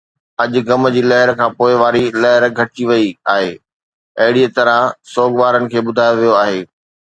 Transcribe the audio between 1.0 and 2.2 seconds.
لهر کان پوءِ واري